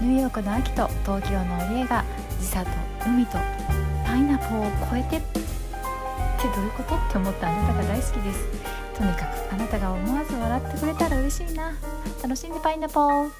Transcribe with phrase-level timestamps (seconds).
[0.00, 2.04] ニューヨークの秋と東京の家が
[2.38, 2.70] 時差と
[3.04, 3.38] 海と
[4.06, 5.40] パイナポーを超えてって
[6.54, 6.94] どういうこと？
[6.94, 8.46] って思ったあなたが大好きです。
[8.96, 11.72] とにかくあなたが思わず笑ってくれたら嬉しいな。
[12.22, 13.30] 楽しんでパイナポー。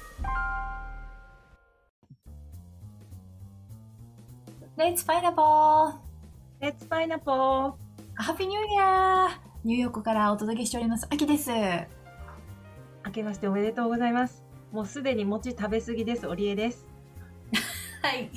[4.77, 5.93] レッツパイナポー
[6.61, 7.73] レッツパイナポー
[8.15, 9.29] ハッピーニューイヤー
[9.65, 11.51] ニューヨークからお届けしております秋です。
[13.05, 16.27] 明けましておめでとうございますもうすでに餅食べ過ぎです。
[16.27, 16.85] オリエです。
[18.03, 18.29] はい。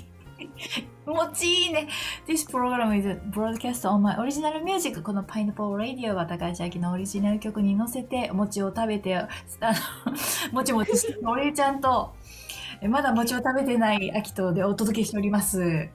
[1.04, 1.88] 餅いいね。
[2.26, 5.02] This program is broadcast on my original music.
[5.02, 9.28] この Pineapple Radio は高橋明のオリジナル曲に乗せて、餅を食べて、あ
[9.60, 10.12] の、
[10.52, 12.14] もちもちしてお礼ちゃんと、
[12.88, 15.90] まだ餅を食べてない秋とでお届けしております。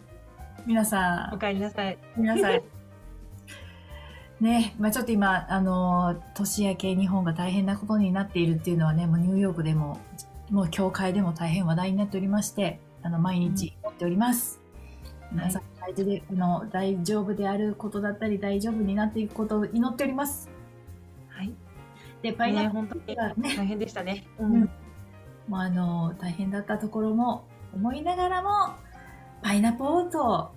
[0.67, 1.33] 皆さん。
[1.33, 1.97] お帰りなさい。
[2.15, 2.61] 皆さん。
[4.39, 9.97] ね、まあちょっと今、あの、年明け日本が大変なことになっているっていうのはね、もうニューヨークでも
[10.49, 14.61] もう教会でも大変話題になっておりまして、あの、毎日持っております。
[15.31, 20.49] うん、皆さん、大事で、あの、大丈夫であることだったり、大丈夫になっていくことを祈っております。
[21.29, 21.53] はい。
[22.21, 24.25] で、パイナップルがね、大変でしたね。
[24.39, 24.69] うん。
[25.47, 28.75] もうあの、大変だったところも思いながらも、
[29.41, 30.51] パイナポーと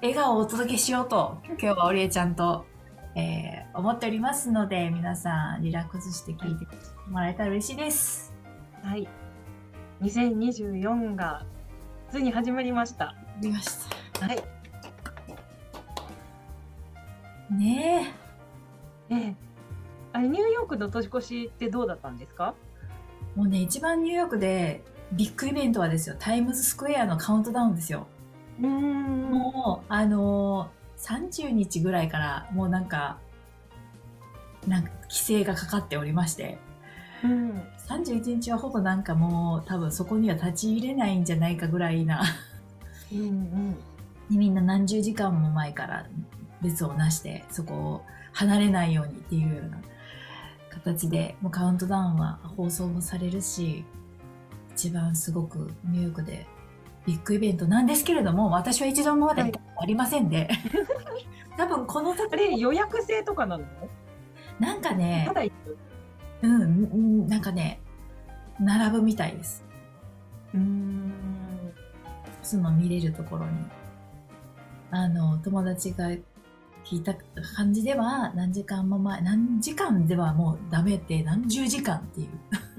[0.00, 2.66] 笑顔をお届けしようと、今日はオリエちゃんと、
[3.14, 6.66] えー、思っておりますので、皆さんリラックスして聞いて
[7.08, 8.25] もらえたら嬉しいです。
[8.86, 9.08] はい。
[10.00, 11.44] 2024が
[12.08, 13.16] ついに始まりました。
[13.40, 13.68] りまし
[14.12, 14.26] た。
[14.26, 14.36] はい。
[17.52, 18.14] ね
[19.10, 19.14] え。
[19.14, 19.46] ねえ。
[20.12, 22.54] あれ、ニューヨークの年越しってどうだったんですか？
[23.34, 28.06] もうね、一番ニューヨークでビッグイベントはですよ、タイムズスクエアのカウントダウンですよ。
[28.62, 29.30] うん。
[29.32, 33.18] もう、あのー、30日ぐらいからもうなんか、
[34.68, 36.58] なんか規制がかかっておりまして。
[37.24, 42.22] うん、31日はほぼなんかもう多分そこには立ち入れないんじゃないかぐらいな。
[43.12, 43.76] うん、
[44.28, 46.06] みんな何十時間も前から
[46.62, 49.78] 列をなしてそこを離れないようにっていうような
[50.70, 53.84] 形でもうカウントダウンは放送もされるし
[54.74, 56.46] 一番すごくニューヨークで
[57.06, 59.46] ビッグイベントなんですけれども私は一度もまだ
[59.76, 60.48] ありませんで、はい、
[61.56, 63.64] 多分この時予約制とかなの？
[64.58, 65.30] なんかね
[66.42, 67.80] うん、なんかね、
[68.60, 69.64] 並ぶみたいです。
[70.54, 71.12] うん。
[72.42, 73.52] その見れるところに。
[74.90, 76.10] あの、友達が
[76.84, 77.14] 聞いた
[77.56, 82.28] 感じでは、何時間も前、何時間ではもうダメって、何十時間っていう。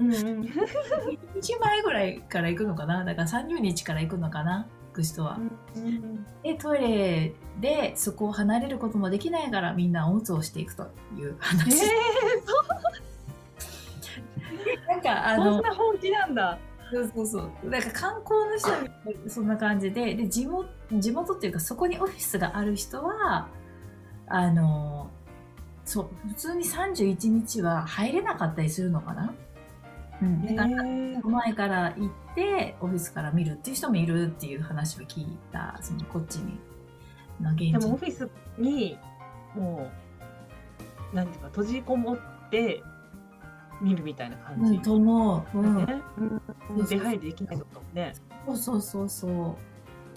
[0.00, 3.04] うんうん、1前ぐらいから行くのかな？
[3.04, 4.66] だから30日から行くのかな？
[4.88, 5.38] 行く人は。
[5.76, 11.68] うんうん、で、トイレでそこを離れることもできないからみんなおむつをしていくという話。
[11.68, 11.76] えー、
[12.46, 12.57] そう
[15.02, 16.58] なんかあのそんな本気なんだ。
[16.90, 17.70] そうそうそう。
[17.70, 18.78] なんか観光の人は
[19.28, 23.48] そんな感じでで地元地元っていうかそこにオフィスがある人は
[24.26, 25.10] あの
[25.84, 29.34] そう普通に31日は入れなかったりするのかな？
[30.20, 36.58] うん、だから前から行ってオフィスから見るっていう人もいるっていう話を聞いたそのこっちに
[37.40, 38.98] の現でもオフィスに
[39.54, 39.88] も
[41.12, 42.18] う何ていうか閉じこもっ
[42.50, 42.82] て
[43.80, 46.02] 見るみたいな感じ、うん、と思う、うん
[46.86, 48.14] 出入りできないのかもね。
[48.46, 49.52] そうそうそうそう。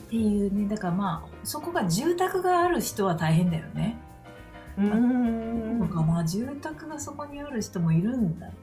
[0.01, 0.67] っていうね。
[0.67, 3.97] だからまあそこが住宅がある人は大変だよね。
[4.77, 5.79] うん。
[5.79, 8.53] なんかまあ住宅がそこにある人もいるんだよ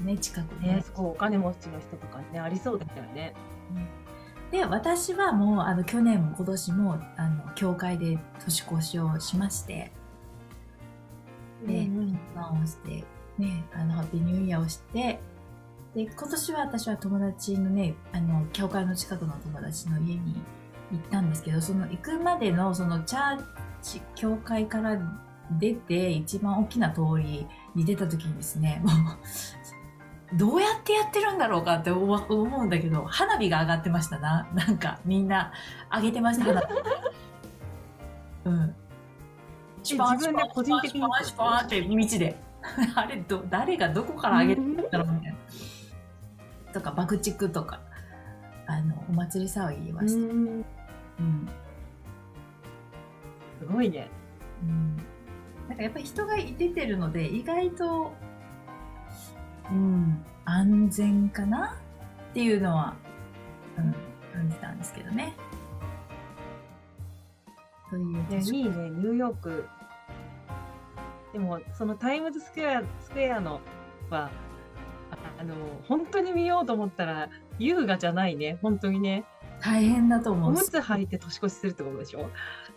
[0.00, 0.18] ね。
[0.18, 3.32] 近くねねそこお金持ちの人とかねありそうだよね、
[4.50, 9.92] で私はもうあの去年も今年もあの教会で年越しをしまして。
[11.66, 12.18] で、うん、
[12.62, 13.04] をして
[13.38, 15.20] ね、あの、ハッピーニューイヤーをして、
[15.94, 20.42] で、今年は私は友達のね、あの、教会の近くの友達の家に
[20.90, 23.44] 行ったんですけど、その行くまでの、そのチャー
[23.82, 24.98] チ、教会から
[25.52, 34.48] 出て、一番大きな通りに出た時にですね、もう、どうやってやってるんだろうかって思うんだけど、花火が上がってましたな。
[34.54, 35.52] なんか、みんな、
[35.92, 36.66] 上げてました、花火。
[38.46, 38.74] うん。
[39.84, 41.00] 自分で個人的に。
[41.00, 42.36] シュパーパーって道で。
[42.94, 45.38] あれど誰がどこからあげるんだろうみたいな。
[46.72, 47.80] とか爆竹とか
[48.66, 50.34] あのお祭り騒ぎました。
[50.34, 50.64] うん、
[53.60, 54.08] すごいね。
[54.62, 54.96] うん、
[55.68, 58.12] なんかやっぱり人が出てるので意外と、
[59.70, 61.76] うん、安全かな？
[62.30, 62.96] っていうのは、
[63.78, 63.94] うん、
[64.32, 65.34] 感じたんですけどね。
[67.90, 68.04] という
[68.40, 69.68] いいねニューヨーク
[71.34, 73.60] でもそのタイムズスクエアスクエアの
[74.08, 74.30] は
[75.38, 75.54] あの
[75.86, 77.28] 本当に見ようと思ったら
[77.58, 79.24] 優雅じゃないね、本当にね。
[79.60, 80.50] 大変だと思う。
[80.50, 82.30] おむつ履いて年越しするってことでしょ？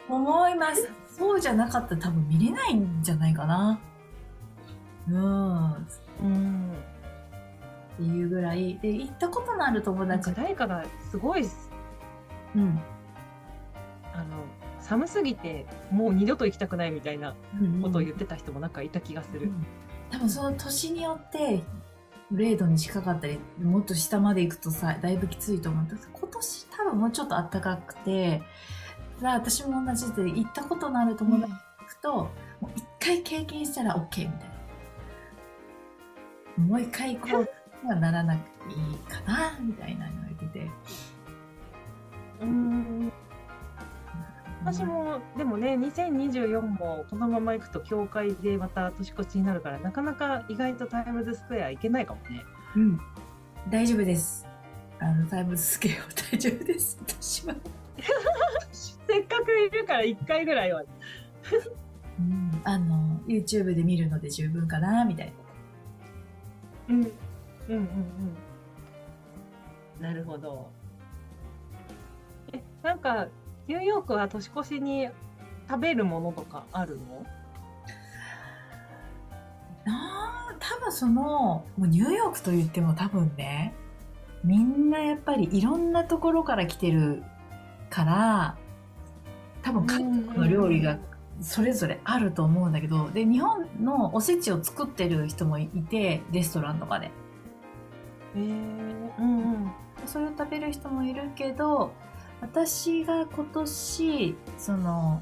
[0.09, 0.89] 思います。
[1.07, 3.79] そうじゃなかったら多分見れないんじゃないかな。
[5.09, 5.71] うん。
[5.73, 5.77] っ
[6.23, 6.71] うん。
[7.97, 8.79] ていうぐらい。
[8.79, 11.47] で、行ったことのある友達か誰かがすごい、
[12.55, 12.79] うん。
[14.13, 14.25] あの、
[14.89, 19.51] 寒すぎてもう二度と行きたくないみたいなうんことを言ってた人もなんかいた気がする。
[20.09, 21.63] 多分その年によって
[22.33, 28.41] 0度に近かったりもっと下まで行くとさだいぶきついと思うんです今年多分もうちょっと暖かくて
[29.17, 32.31] だから私も同じで行ったことのある友達と行くと、も
[32.63, 34.29] う一回経験したら OK みたい
[36.57, 36.63] な。
[36.63, 40.71] もう一回行こうにはならなくていいかなみたいなの言われてて。
[42.41, 43.11] うん。
[44.67, 52.43] 私も、でもね、2024もこのまま行くと教会でまた年越しになるから、なかなか意外とタイムズスクエア行けないかもね。
[52.75, 52.99] うん
[53.69, 54.45] 大丈夫です
[54.99, 57.55] あのタイムズスケール大丈夫です私は、
[58.73, 60.83] せっかくいるから1回ぐらいは。
[62.19, 65.33] うん、あの YouTube で見るので十分かなみたいな
[66.89, 67.03] うん。
[67.03, 67.11] うん
[67.69, 67.77] うん
[69.97, 70.01] うん。
[70.01, 70.69] なるほど。
[72.51, 73.29] え、なんか、
[73.67, 75.09] ニューヨークは年越しに
[75.69, 77.25] 食べるものとかあるの？
[79.89, 83.73] ああ、多分その、もうニューヨークと言っても多分ね、
[84.43, 87.23] みんなやっぱりいろんなところから来てる
[87.89, 88.57] から、
[89.61, 90.97] 多分各国の料理が
[91.41, 97.07] それぞれあると思うんだけど、で、日本のおせちを作ってる人もいて、レストランとかで。
[97.07, 97.11] へ
[98.35, 98.43] えー、
[99.19, 99.71] うんうん。
[100.05, 101.91] それを食べる人もいるけど、
[102.41, 105.21] 私が今年、その、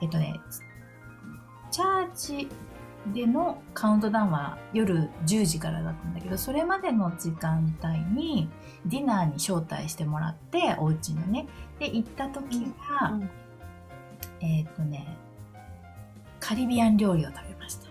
[0.00, 0.40] えっとね、
[1.70, 2.48] チャーチ
[3.12, 8.48] でのカウントダウンは夜10時からだったんだけど、それまでの時間帯に
[8.86, 11.46] ディナーに招待してもらって、お家のね。
[11.78, 13.30] で、行った時が、うん
[14.40, 15.16] えっとね、
[16.40, 17.88] カリビアン料理を食べました。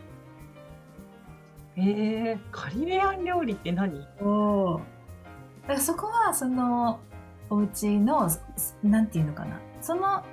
[1.78, 4.06] えー、カリビアン料理って何？
[4.22, 4.82] お
[5.62, 7.00] だからそこはその
[7.52, 8.42] お家のす
[8.82, 9.60] なんていうのかな。
[9.82, 10.24] その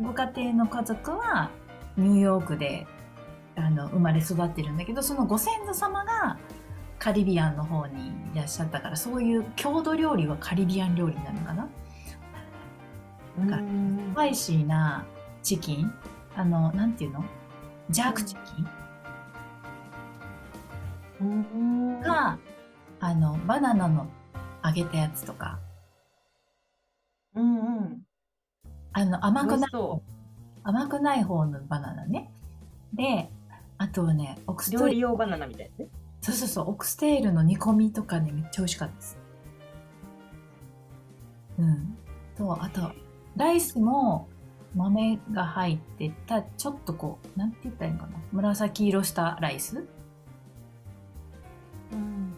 [0.00, 1.50] ご家庭の家族は
[1.96, 2.86] ニューヨークで
[3.54, 6.38] あの生まれ育ってるんだけどそのご先祖様が
[6.98, 11.68] カリビアンの方にいらっしゃったからそういう郷土料理はカリビアン料理なのかな。
[13.38, 14.10] なんかうん。
[14.12, 15.04] スパイシーな
[15.42, 15.92] チキン？
[16.34, 17.24] あのなんていうの？
[17.90, 18.68] ジャークチキン？
[21.20, 21.24] う
[21.58, 22.00] ん。
[22.00, 22.38] が、
[23.00, 24.08] あのバナナの
[24.64, 25.58] 揚げたやつとか
[28.94, 29.70] あの甘くない
[30.62, 32.30] 甘くない方のバナナね。
[32.94, 33.28] で、
[33.76, 35.90] あとはね、オクステ料ール、理用バナナみたいなね。
[36.22, 39.18] そうそうそう、オクステールの煮込みとかね、めっちゃ美味しかったです。
[41.58, 41.98] うん。
[42.36, 42.92] と、あと、
[43.36, 44.28] ライスも
[44.76, 48.18] 豆が入ってた、ちょっとこう、なんて言ったらいいのかな。
[48.32, 49.84] 紫色したライス
[51.92, 52.32] うん。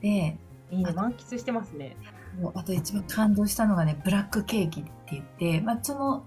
[0.00, 0.38] で、
[0.70, 1.96] いいね、あ満喫してますね。
[2.54, 6.26] あと一番感動したのがね、ブラックケーキって言って、まあ、その、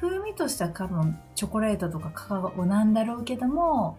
[0.00, 3.98] 風味としては多分チョコレートとかカカオなんだろうけども、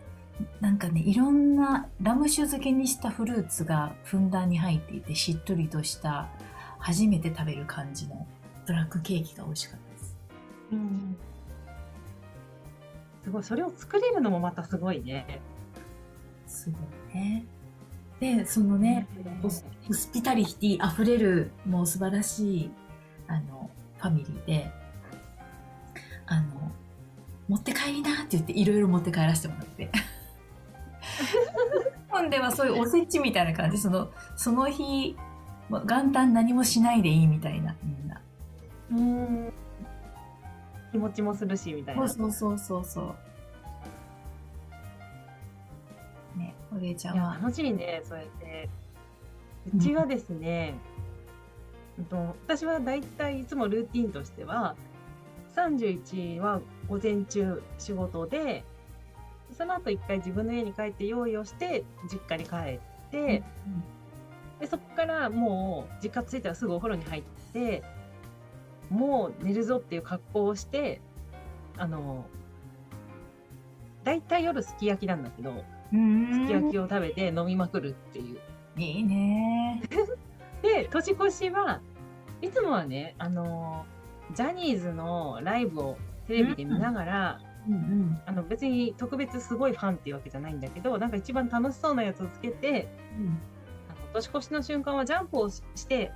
[0.61, 6.29] なんかね、いろんなラム酒漬けにしたフルーツがふんだんに入っていて、しっとりとした、
[6.79, 8.25] 初めて食べる感じの
[8.65, 10.17] ブラックケーキが美味しかったです。
[10.71, 11.17] うん。
[13.25, 15.41] すごい、それを作れるのもまたすごいね。
[16.47, 16.77] すご
[17.11, 17.45] いね。
[18.19, 19.07] で、そのね、
[19.41, 22.71] ホスピタリティ溢れる、もう素晴らしい、
[23.27, 24.71] あの、ファミリーで、
[26.25, 26.71] あの、
[27.47, 29.89] 持って帰りなって言っていろいろ持って帰らせてもらって。
[32.09, 35.15] 日本ではそういうおせちみたいな感じ、その、その日、
[35.69, 38.21] ま元旦何もしないでいいみたいな、みんな。
[38.91, 39.53] うん。
[40.91, 42.07] 気持ちもするし、みたいな。
[42.09, 43.15] そうそうそうそう
[46.79, 46.85] そう。
[46.85, 47.33] ね、お礼ちゃいやんは。
[47.35, 48.69] 楽しいね、そうやって。
[49.73, 50.75] うちはですね、
[51.97, 52.17] うんと
[52.47, 54.75] 私はだいたいいつもルーティンとしては、
[55.55, 58.63] 31は午前中仕事で、
[59.57, 62.79] その後一回自分の家に帰って用意をして、実家に帰っ
[63.11, 63.43] て、
[64.59, 67.83] でそこからもう実家着いたらすぐお風呂に入って、
[68.89, 71.01] もう寝るぞっていう格好をして、
[71.77, 72.25] あの、
[74.03, 78.39] だいたい夜すき焼きなんだけど、うんすき焼きを食べて飲みまくるっていう。
[78.77, 79.81] いいね。
[80.61, 81.81] で、年越しは
[82.41, 83.99] いつもはね、あのー
[84.33, 88.21] ジャニーズのライブをテレビで見ながら、うんうん。
[88.25, 93.37] あの別に特別すごいファンっていうわけじゃないんだけど、なんか一番楽しそうなやつをつけて、うん。
[93.89, 96.11] あの年越しの瞬間はジャンプをして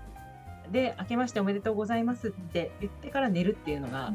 [0.71, 4.13] で明けましておめでとうございますって言ってから寝るっていうのが、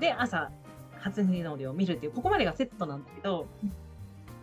[0.00, 0.50] で朝
[0.98, 3.46] 初日の出を見るっていうここまでがセットなんだけど、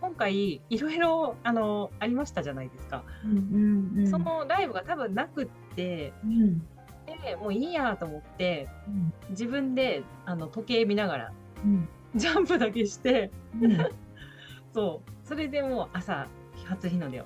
[0.06, 6.60] 今回いろいろあのありましたじゃないですか、うんうんうん、そのライブが多分なくって、うん。
[7.06, 9.12] でもういいやと思ってうん。
[9.30, 11.32] 自分であの時計見ながら
[11.64, 11.88] うん。
[12.14, 13.76] ジャンプだけしてうん。
[14.72, 15.26] そう。
[15.26, 16.28] それでもう朝
[16.66, 17.24] 初日の出を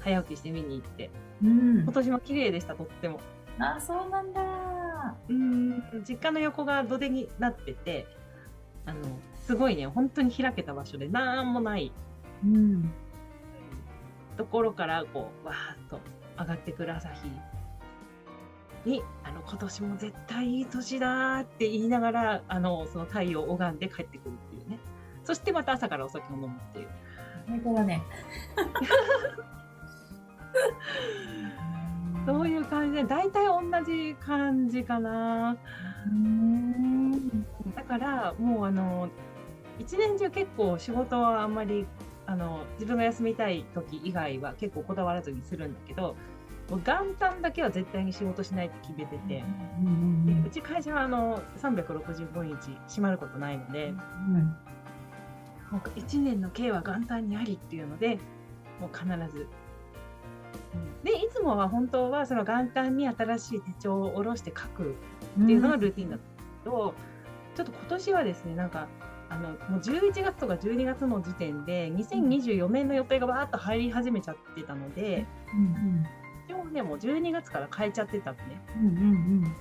[0.00, 1.10] 早起きして見に行って
[1.42, 1.80] うん。
[1.82, 3.20] 今年も綺麗でしたとっても。
[3.58, 4.42] あそうなんだ。
[5.28, 5.82] うん。
[6.08, 8.06] 実家の横が土手になってて
[8.86, 9.00] あの
[9.34, 11.92] すごいね本当に開けた場所でなんもない
[12.44, 12.92] うん。
[14.36, 16.00] ところからこうわーっと
[16.38, 17.28] 上がってくる朝日
[18.88, 24.78] にあの今年も絶対いい年だーって言いながらあのその太陽を拝んで帰ってくるっていうね。
[25.24, 26.88] そしてまた朝からお酒を飲むっていう
[27.46, 28.02] 最高だね。
[32.26, 35.56] そういう感じで大体同じ感じかな。
[36.06, 37.42] うん。
[37.74, 39.08] だからもうあの
[39.78, 41.86] 一年中結構仕事はあんまり
[42.32, 46.16] あの自分が休みたい時以外は結構こだわらずにするんだけど
[46.70, 46.82] 元
[47.18, 49.44] 旦だけは絶対に仕事しないって決めてて、
[49.78, 53.92] うんでうち会社はあの365日閉まることないので、
[55.70, 58.18] もう1年の計は元旦にありっていうので
[58.80, 59.46] もう必ず。
[61.04, 64.94] でいつもは本当はその元旦に新しい手帳を下ろして書く
[65.42, 66.94] っていうのがルーティンだったんですけど、
[67.56, 68.88] ちょっと今年はですねなんか
[69.32, 76.06] あのもう11月とか12月の時点で2024年の予定がわーっと入り始めちゃってたので、うん
[76.44, 78.60] 一応ねもう12月から変えちゃってたのね。
[78.76, 79.56] うんうん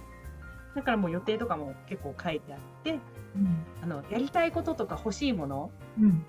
[0.74, 2.92] だからもう予定とかも結構書いてあって
[3.36, 3.66] うん。
[3.84, 6.26] あのやりたいこととか欲しいものうん。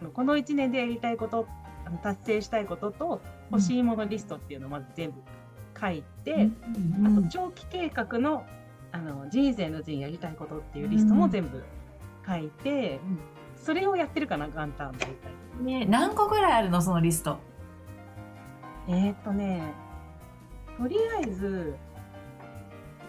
[0.00, 1.46] あのこの1年でやりたいこと
[1.84, 5.16] あの達成したいことと欲しいものリストっていうのをまず全部
[5.78, 6.48] 書いて、
[7.04, 8.44] あと長期計画の
[8.92, 11.62] あの人生のうちにやりたいことっていうリストも全部
[12.26, 13.00] 書いて、
[13.56, 15.16] それをやってるかな元旦大体。
[15.62, 17.38] ね何個ぐらいあるのそのリスト？
[18.88, 19.72] えー、っとね
[20.78, 21.74] とりあえず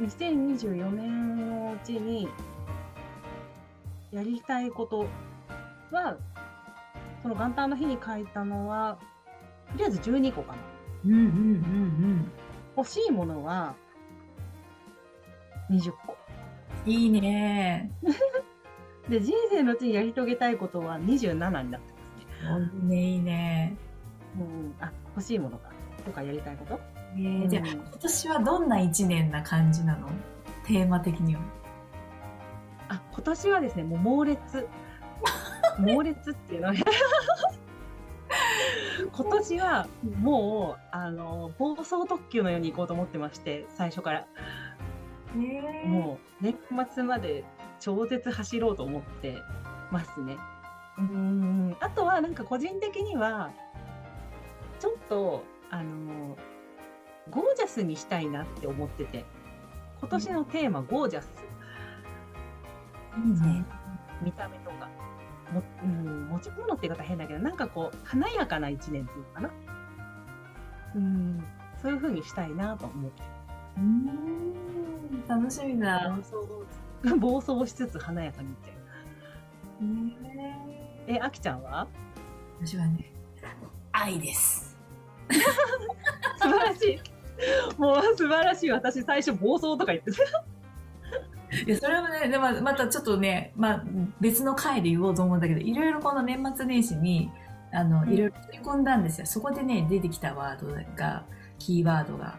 [0.01, 2.27] 2024年のうちに
[4.12, 5.05] やりたいこと
[5.91, 6.17] は
[7.21, 8.97] その元旦の日に書いたのは
[9.71, 10.57] とりあえず12個かな。
[11.05, 12.31] うんうんうん
[12.75, 13.75] 欲しいものは
[15.69, 16.13] 20個。
[16.13, 16.17] うん
[16.88, 17.91] いいね
[19.09, 21.33] で、人生のうちにやり遂げたいことは27
[21.63, 21.93] になって
[22.43, 22.75] ますね。
[22.75, 23.75] いいねいいね
[24.35, 25.69] うん、あ、欲しいものか。
[26.05, 26.79] とかやりたいこと？
[27.15, 30.07] えーじゃあうん今年はどんな一年な感じなの？
[30.65, 31.41] テーマ的には
[32.89, 34.67] あ、今年はですね、もう猛烈。
[35.79, 36.73] 猛烈っていうのは
[39.13, 39.87] 今年は
[40.19, 44.25] もう、あの、暴走特急のように行こうと思ってまして、最初から。
[45.35, 46.55] えもう、年
[46.91, 47.43] 末まで
[47.79, 49.38] 超絶走ろうと思って
[49.91, 50.38] ますね。
[50.98, 53.51] うん、あとはなんか個人的には、
[54.79, 56.38] ちょっと、あの、
[57.29, 59.25] ゴージャスにしたいなって思ってて、
[60.00, 61.29] 今年のテーマ、ゴージャス。
[63.17, 63.65] いいね
[64.22, 64.89] 見た目とか。
[65.51, 69.50] もうん、持ち物って言い方変だけど、なんかこう、華やかな一年っていうのかな。
[70.96, 71.43] うん、
[71.81, 73.24] そういう風にしたいなと思って。
[73.77, 74.38] うーん
[75.27, 76.31] 楽しみだ暴走
[77.19, 78.73] 暴走しつつ華やかにって。
[81.07, 81.87] え、あきちゃんは？
[82.59, 83.11] 私はね
[83.91, 84.77] 愛です
[86.39, 86.99] 素晴らしい。
[87.79, 88.71] もう素晴らしい。
[88.71, 90.23] 私最初暴走とか言ってた。
[91.65, 93.83] いやそれもねでもまたちょっとね、まあ、
[94.19, 97.31] 別の回で言おうと思うんだけどいろいろこの年末年始に
[97.71, 101.23] あのうんいろいろ取り込んだんですよそこでね出てきたワードが
[101.57, 102.37] キーワードが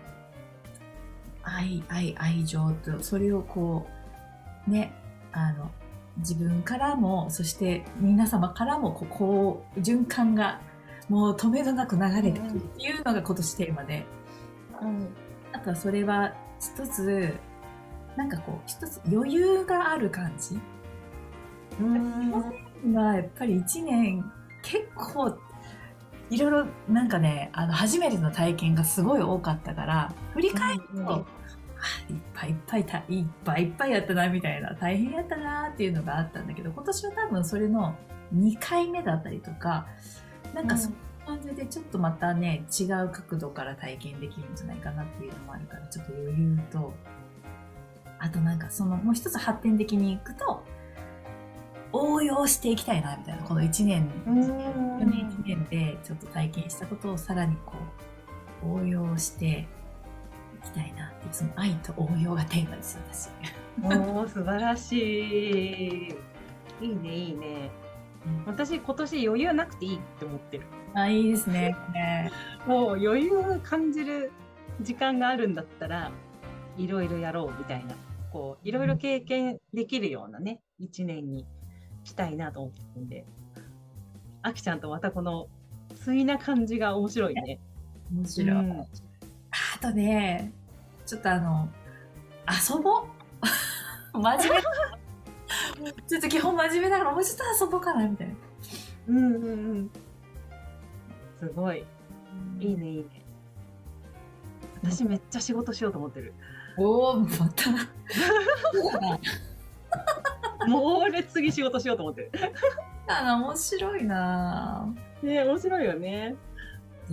[1.43, 3.98] 愛愛愛情とそれをこう
[4.69, 4.93] ね
[5.33, 5.71] あの
[6.19, 10.61] 自分からもそして皆様からもこうこう循環が
[11.09, 14.05] もう止めどなく流れてくるっていうのが今年テーマで。
[14.83, 15.09] うん。
[15.53, 17.35] あとはそれは一つ、
[18.17, 20.59] なんかこう、一つ余裕がある感じ
[21.81, 22.93] うん。
[22.93, 24.23] が、やっぱり一年
[24.63, 25.39] 結構、
[26.31, 31.27] いろいろなんかね、あの、初めての体験がすごい多かったから、振り返ると、
[32.09, 37.95] いっぱいいっぱいた、いっぱいいっぱいやったな、みたいな、大変やったなっていうのがあったんだけど、今年は多分それの
[38.35, 39.87] 2回目だったりとか、
[40.55, 46.95] なんかそんな感じでちょっとまたね、違う角度から体験できるんじゃないかなっていうのもあるから、ちょっと余裕と、
[48.19, 50.65] あとなんかその、もう一つ発展的にいくと、
[51.93, 53.43] 応用していきたいな、みたいな。
[53.45, 54.43] この1年、うん
[54.99, 57.77] 去年1年でちょっと体験したことをさらにこ
[58.63, 59.78] 応用してい
[60.69, 63.31] きたいなってその愛と応用がテーマですよ私。
[63.83, 66.15] おー素晴らしい。
[66.81, 67.71] いいねいいね。
[68.47, 70.67] 私今年余裕なくていいって思ってる。
[70.95, 71.77] あいいですね。
[71.93, 72.31] ね
[72.67, 74.33] もう余裕感じる
[74.81, 76.11] 時間があるんだったら
[76.77, 77.95] いろいろやろうみたいな。
[78.33, 81.47] こういろいろ経験できるようなね一年に
[82.05, 83.25] したいなと思ってるんで。
[84.43, 85.49] あきちゃんとまたこの
[86.05, 87.61] 対な感じが面白いね。
[88.15, 88.81] 面白い、うん。
[88.81, 88.87] あ
[89.81, 90.53] とね
[91.09, 91.71] ちょっとあの
[92.69, 93.05] 遊ぼう？
[94.21, 94.63] 真面
[95.83, 95.93] 目？
[96.07, 98.35] ちょっと基本真面目だからもうちょっと遊ぼうかなみたいな。
[99.09, 99.91] うんうんうん。
[101.39, 101.87] すごい。
[102.61, 103.05] いいねいいね。
[104.83, 106.35] 私めっちゃ仕事しようと思ってる。
[106.77, 107.71] おおまた。
[110.69, 112.31] 猛烈次仕事しようと思ってる。
[113.07, 114.87] あの面白いな
[115.23, 116.37] ね面白いよね。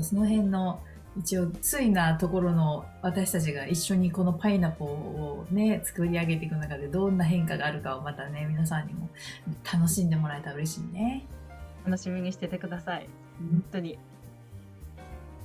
[0.02, 0.82] その辺の
[1.18, 9.10] 一応ついなところの私たちが一緒にこのパイナポーをね作り上げていく中でどんな変化があるかをまたね皆さんにも
[9.72, 11.26] 楽しんでもらえたら嬉しいね。
[11.86, 13.08] 楽しみにしててください。
[13.40, 13.98] 本当に。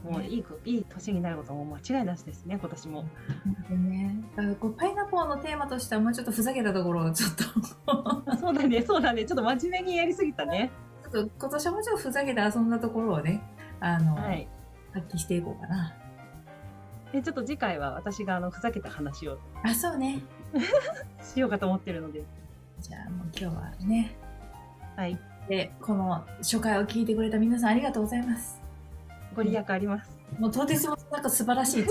[0.02, 3.04] もういいこいい年になることも間違いなしですね今年も。
[3.68, 7.44] でね、だからこうパイナポーのテーマとしてはもうちょっとふざけたところをちょっと。
[8.26, 9.24] あそうだねそうだね。
[9.24, 10.70] ちょっと真面目にやりすぎたね。
[11.12, 13.42] ちょっと今年はもうちょっとふざけて遊んだところをね
[13.80, 14.48] あの、はい
[14.92, 15.94] 発揮していこうかな。
[17.12, 20.22] でちょっと次回は私があのふざけた話をあそうね。
[21.22, 22.24] しようかと思ってるので
[22.80, 24.16] じゃあもう今日はね
[24.96, 25.18] はい
[25.48, 28.60] でこの初回を聞いてくれた皆さんありがとうございます。
[29.34, 31.86] ご利益ありますもうとてつもなく素晴らしい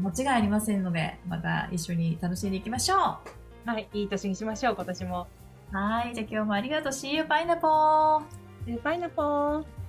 [0.00, 5.26] 間違いありませんので、また一緒に楽しんでいきましょはいいい年にしましょう今年も
[5.72, 5.76] う。
[5.76, 6.92] はい、じゃあ今日もありがとう。
[6.92, 8.22] See you, パイナポー。
[8.66, 9.79] でパイナポー